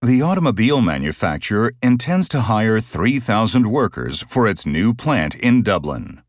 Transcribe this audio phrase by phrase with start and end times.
[0.00, 6.22] The automobile manufacturer intends to hire 3,000 workers for its new plant in Dublin.